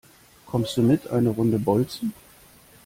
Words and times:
Kommst 0.47 0.77
du 0.77 0.81
mit 0.81 1.09
eine 1.11 1.29
Runde 1.29 1.59
bolzen? 1.59 2.15